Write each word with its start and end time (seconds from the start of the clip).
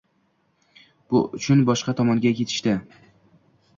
Bu 1.11 1.21
uchun 1.39 1.61
boshqa 1.67 1.95
tomonga 2.01 2.33
ketishdi. 2.41 2.77